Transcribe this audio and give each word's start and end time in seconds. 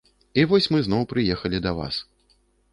У 0.43 0.45
вось 0.51 0.67
мы 0.77 0.81
зноў 0.87 1.05
прыехалі 1.13 1.63
да 1.69 1.77
вас. 1.83 2.03